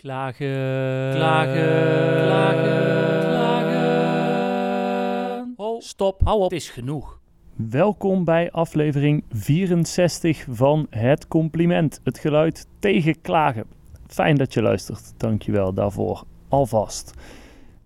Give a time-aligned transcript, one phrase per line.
[0.00, 4.72] Klagen, klagen, klagen, klagen.
[5.56, 7.20] Oh, stop, hou op, het is genoeg.
[7.56, 13.64] Welkom bij aflevering 64 van Het Compliment, het geluid tegen klagen.
[14.06, 17.14] Fijn dat je luistert, dankjewel daarvoor alvast.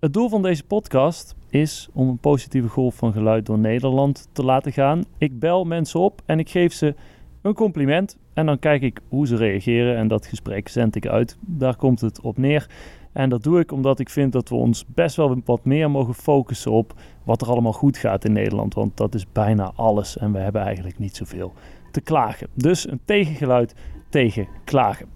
[0.01, 4.45] Het doel van deze podcast is om een positieve golf van geluid door Nederland te
[4.45, 5.05] laten gaan.
[5.19, 6.95] Ik bel mensen op en ik geef ze
[7.43, 11.37] een compliment en dan kijk ik hoe ze reageren en dat gesprek zend ik uit.
[11.41, 12.67] Daar komt het op neer.
[13.13, 16.15] En dat doe ik omdat ik vind dat we ons best wel wat meer mogen
[16.15, 16.95] focussen op
[17.25, 18.75] wat er allemaal goed gaat in Nederland.
[18.75, 21.53] Want dat is bijna alles en we hebben eigenlijk niet zoveel
[21.91, 22.49] te klagen.
[22.55, 23.75] Dus een tegengeluid
[24.09, 25.07] tegen klagen.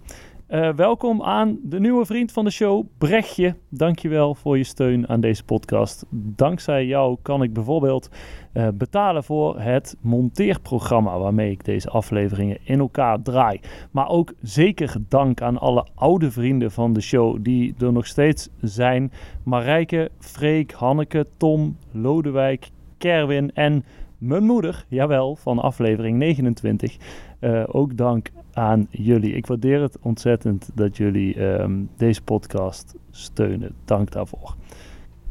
[0.48, 3.54] Uh, welkom aan de nieuwe vriend van de show, Brechtje.
[3.68, 6.04] Dankjewel voor je steun aan deze podcast.
[6.10, 8.10] Dankzij jou kan ik bijvoorbeeld
[8.54, 13.60] uh, betalen voor het monteerprogramma waarmee ik deze afleveringen in elkaar draai.
[13.90, 18.48] Maar ook zeker dank aan alle oude vrienden van de show die er nog steeds
[18.60, 19.12] zijn.
[19.42, 23.84] Marijke, Freek, Hanneke, Tom, Lodewijk, Kerwin en
[24.18, 26.96] mijn moeder, jawel, van aflevering 29.
[27.40, 29.32] Uh, ook dank aan jullie.
[29.32, 33.74] Ik waardeer het ontzettend dat jullie um, deze podcast steunen.
[33.84, 34.56] Dank daarvoor.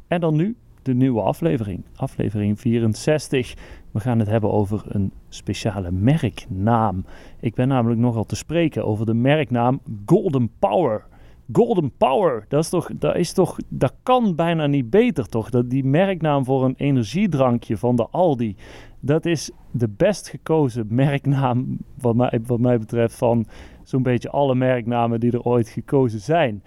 [0.08, 3.54] En dan nu de nieuwe aflevering, aflevering 64.
[3.92, 7.06] We gaan het hebben over een speciale merknaam.
[7.40, 11.06] Ik ben namelijk nogal te spreken over de merknaam Golden Power.
[11.52, 15.50] Golden Power, dat is toch, dat is toch, dat kan bijna niet beter toch?
[15.50, 18.56] Dat die merknaam voor een energiedrankje van de Aldi,
[19.00, 23.46] dat is de best gekozen merknaam wat mij, wat mij betreft van
[23.84, 26.64] zo'n beetje alle merknamen die er ooit gekozen zijn.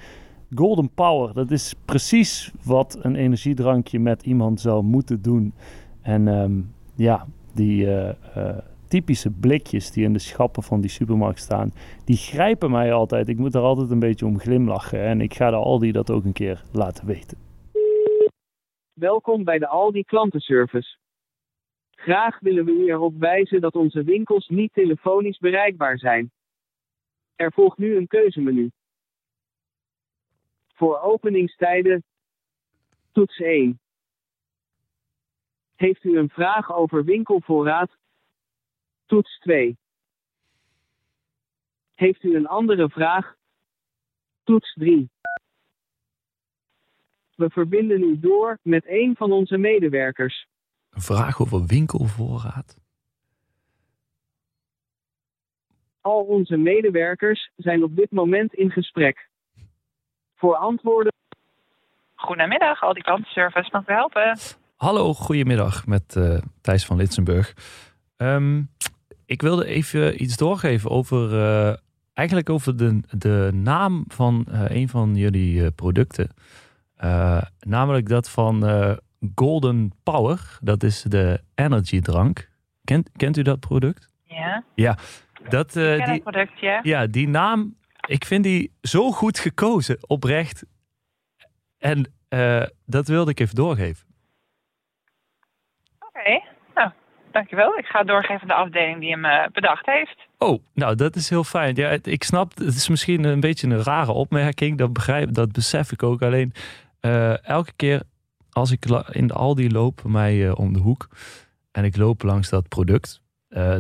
[0.54, 5.52] Golden Power, dat is precies wat een energiedrankje met iemand zou moeten doen.
[6.00, 8.56] En um, ja, die uh, uh,
[8.90, 11.72] typische blikjes die in de schappen van die supermarkt staan,
[12.04, 13.28] die grijpen mij altijd.
[13.28, 16.24] Ik moet er altijd een beetje om glimlachen en ik ga de Aldi dat ook
[16.24, 17.38] een keer laten weten.
[18.92, 20.98] Welkom bij de Aldi klantenservice.
[21.90, 26.30] Graag willen we u erop wijzen dat onze winkels niet telefonisch bereikbaar zijn.
[27.36, 28.70] Er volgt nu een keuzemenu.
[30.74, 32.02] Voor openingstijden.
[33.12, 33.80] Toets 1.
[35.76, 37.98] Heeft u een vraag over winkelvoorraad?
[39.10, 39.78] Toets 2.
[41.94, 43.34] Heeft u een andere vraag?
[44.44, 45.10] Toets 3.
[47.34, 50.46] We verbinden u door met een van onze medewerkers.
[50.90, 52.78] Een vraag over winkelvoorraad?
[56.00, 59.28] Al onze medewerkers zijn op dit moment in gesprek.
[60.34, 61.12] Voor antwoorden.
[62.14, 64.38] Goedemiddag, al die klantenservice mag ik helpen?
[64.76, 67.54] Hallo, goedemiddag met uh, Thijs van Litsenburg.
[68.16, 68.70] Um,
[69.30, 71.76] ik wilde even iets doorgeven over, uh,
[72.12, 76.30] eigenlijk over de, de naam van uh, een van jullie producten.
[77.60, 78.64] namelijk dat van
[79.34, 82.50] Golden Power, dat is de energy drank.
[82.84, 84.08] Kent, kent u dat product?
[84.24, 84.64] Ja.
[84.74, 84.98] Ja,
[85.48, 86.80] dat, die, product, ja.
[86.82, 87.76] ja, die naam,
[88.06, 90.64] ik vind die zo goed gekozen, oprecht.
[91.78, 92.12] En
[92.84, 94.06] dat wilde ik even doorgeven.
[95.98, 96.49] Oké, okay.
[97.32, 97.78] Dankjewel.
[97.78, 100.16] Ik ga doorgeven de afdeling die hem uh, bedacht heeft.
[100.38, 101.74] Oh, nou, dat is heel fijn.
[101.74, 104.78] Ja, ik snap, het is misschien een beetje een rare opmerking.
[104.78, 106.22] Dat, begrijp, dat besef ik ook.
[106.22, 106.52] Alleen,
[107.42, 108.02] elke keer
[108.50, 111.08] als ik in de Aldi loop, mij uh, om de hoek,
[111.72, 113.22] en ik loop langs dat product,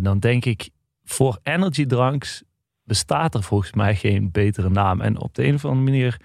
[0.00, 0.68] dan denk ik,
[1.04, 2.42] voor energy dranks
[2.84, 5.00] bestaat er volgens mij geen betere naam.
[5.00, 6.20] En op de een of andere manier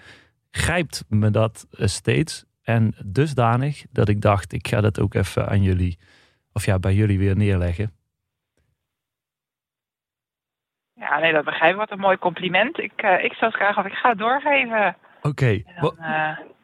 [0.52, 2.46] grijpt me dat steeds.
[2.62, 5.98] En dusdanig dat ik dacht, ik ga dat ook even aan jullie,
[6.56, 7.92] of ja, bij jullie weer neerleggen.
[10.94, 11.78] Ja, nee, dat begrijp ik.
[11.78, 12.80] Wat een mooi compliment.
[12.80, 14.96] Ik, ik zou het graag, of ik ga het doorgeven.
[15.22, 15.28] Oké.
[15.28, 15.66] Okay.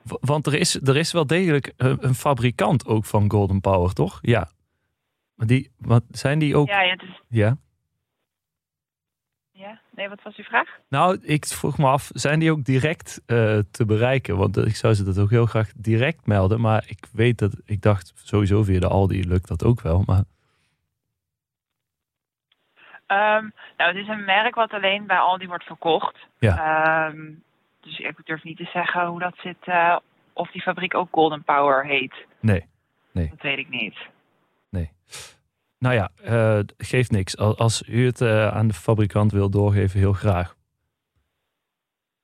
[0.03, 4.19] Want er is, er is wel degelijk een, een, fabrikant ook van Golden Power, toch?
[4.21, 4.49] Ja.
[5.35, 6.67] Maar die, wat, zijn die ook...
[6.67, 7.21] Ja, het is...
[7.27, 7.57] ja.
[9.61, 10.69] Ja, nee, wat was uw vraag?
[10.87, 14.37] Nou, ik vroeg me af, zijn die ook direct uh, te bereiken?
[14.37, 16.61] Want ik zou ze dat ook heel graag direct melden.
[16.61, 20.03] Maar ik weet dat, ik dacht sowieso via de Aldi lukt dat ook wel.
[20.05, 20.23] Maar...
[23.37, 26.17] Um, nou, het is een merk wat alleen bij Aldi wordt verkocht.
[26.39, 27.07] Ja.
[27.07, 27.43] Um,
[27.81, 29.97] dus ik durf niet te zeggen hoe dat zit, uh,
[30.33, 32.13] of die fabriek ook Golden Power heet.
[32.39, 32.65] Nee,
[33.11, 33.29] nee.
[33.29, 33.97] Dat weet ik niet.
[34.69, 34.91] Nee.
[35.81, 37.37] Nou ja, uh, geeft niks.
[37.37, 40.55] Als u het uh, aan de fabrikant wil doorgeven, heel graag.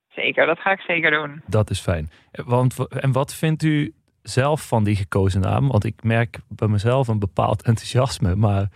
[0.07, 1.41] Zeker, dat ga ik zeker doen.
[1.45, 2.09] Dat is fijn.
[2.31, 5.67] Want, en wat vindt u zelf van die gekozen naam?
[5.67, 8.67] Want ik merk bij mezelf een bepaald enthousiasme, maar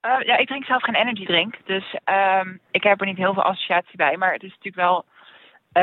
[0.00, 1.54] Eh, ja, ik drink zelf geen energy drink.
[1.64, 4.16] Dus ehm, ik heb er niet heel veel associatie bij.
[4.16, 5.04] Maar het is natuurlijk wel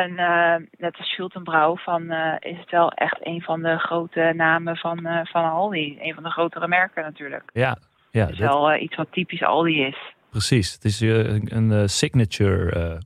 [0.04, 4.34] een, eh, net als Schultenbrouw, van, eh, is het wel echt een van de grote
[4.36, 5.98] namen van, eh, van Aldi.
[6.02, 7.50] Een van de grotere merken natuurlijk.
[7.54, 7.78] Ja,
[8.12, 10.14] ja Het is dat- wel iets wat typisch Aldi is.
[10.30, 10.74] precies.
[10.74, 13.02] Het is een, een signature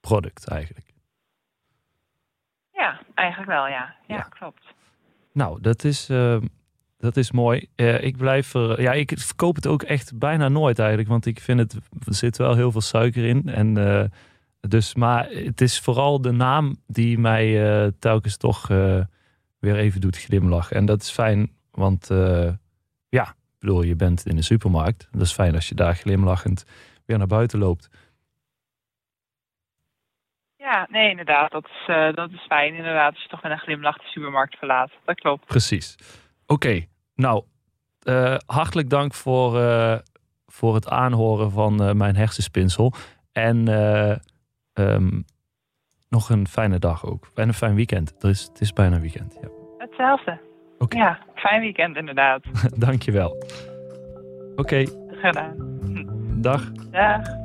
[0.00, 0.86] product eigenlijk.
[2.72, 3.94] Ja, eigenlijk wel, ja.
[4.06, 4.22] Ja, Ja.
[4.22, 4.62] klopt.
[5.32, 6.06] Nou, dat is,
[6.98, 7.68] dat is mooi.
[8.00, 8.80] Ik blijf er.
[8.80, 11.08] Ja, ik verkoop het ook echt bijna nooit eigenlijk.
[11.08, 11.72] Want ik vind het.
[12.06, 13.42] Er zit wel heel veel suiker in.
[13.48, 13.74] En
[14.68, 19.00] dus, maar het is vooral de naam die mij eh, telkens toch eh,
[19.58, 20.76] weer even doet glimlachen.
[20.76, 22.52] En dat is fijn, want eh,
[23.08, 25.08] ja, ik bedoel, je bent in de supermarkt.
[25.10, 26.64] Dat is fijn als je daar glimlachend
[27.06, 27.88] weer naar buiten loopt.
[30.56, 31.50] Ja, nee, inderdaad.
[31.50, 33.12] Dat is, dat is fijn, inderdaad.
[33.12, 34.90] Als je toch met een glimlach de supermarkt verlaat.
[35.04, 35.46] Dat klopt.
[35.46, 35.96] Precies.
[36.46, 36.84] Oké,
[37.14, 37.44] nou,
[38.46, 39.52] hartelijk dank voor,
[40.46, 42.92] voor het aanhoren van mijn hersenspinsel.
[43.32, 43.68] En
[44.74, 45.20] eh, ehm,
[46.08, 47.30] nog een fijne dag ook.
[47.34, 48.14] En een fijn weekend.
[48.22, 49.38] Er is, het is bijna weekend.
[49.42, 49.48] Ja.
[49.78, 50.40] Hetzelfde.
[50.78, 50.96] Oké.
[50.96, 52.42] Ja, fijn weekend inderdaad.
[52.86, 53.42] Dankjewel.
[54.56, 55.78] Oké, Gedaan.
[56.40, 56.72] dag.
[56.72, 57.42] Dag.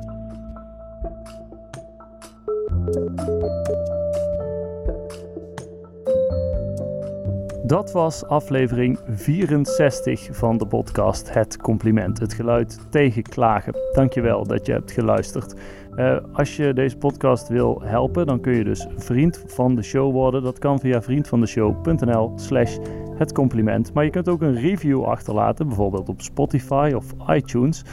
[7.70, 12.18] Dat was aflevering 64 van de podcast Het Compliment.
[12.18, 13.74] Het geluid tegen klagen.
[13.92, 15.54] Dankjewel dat je hebt geluisterd.
[15.96, 20.12] Eh, als je deze podcast wil helpen, dan kun je dus vriend van de show
[20.12, 20.42] worden.
[20.42, 22.78] Dat kan via vriendvandeshow.nl slash
[23.16, 23.92] het compliment.
[23.92, 27.84] Maar je kunt ook een review achterlaten, bijvoorbeeld op Spotify of iTunes.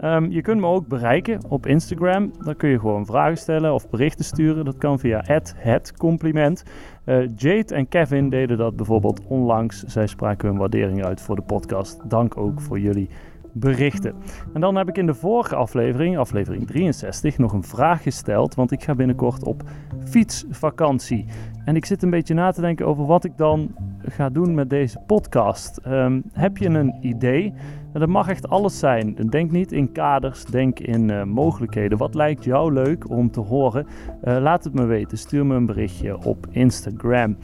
[0.00, 2.32] Ehm, je kunt me ook bereiken op Instagram.
[2.44, 4.64] Dan kun je gewoon vragen stellen of berichten sturen.
[4.64, 5.22] Dat kan via
[5.56, 6.62] het compliment.
[7.04, 9.82] Eh, Jade en Kevin deden dat bijvoorbeeld onlangs.
[9.82, 12.10] Zij spraken hun waardering uit voor de podcast.
[12.10, 13.08] Dank ook voor jullie
[13.52, 14.14] berichten.
[14.54, 18.54] En dan heb ik in de vorige aflevering, aflevering 63, nog een vraag gesteld.
[18.54, 19.62] Want ik ga binnenkort op
[20.04, 21.26] fietsvakantie.
[21.64, 24.70] En ik zit een beetje na te denken over wat ik dan ga doen met
[24.70, 25.76] deze podcast.
[25.76, 27.52] Ehm, heb je een idee?
[27.92, 29.14] Dat mag echt alles zijn.
[29.14, 31.98] Denk niet in kaders, denk in eh, mogelijkheden.
[31.98, 33.86] Wat lijkt jou leuk om te horen?
[34.22, 35.18] Eh, laat het me weten.
[35.18, 37.36] Stuur me een berichtje op Instagram.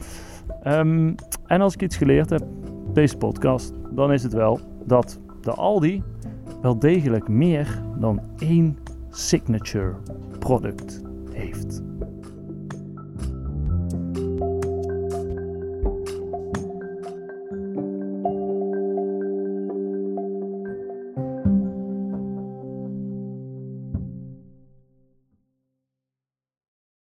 [0.63, 1.13] Ehm,
[1.45, 2.43] en als ik iets geleerd heb,
[2.93, 6.03] deze podcast, dan is het wel dat de Aldi
[6.61, 8.77] wel degelijk meer dan één
[9.09, 9.95] signature
[10.39, 11.01] product
[11.31, 11.81] heeft.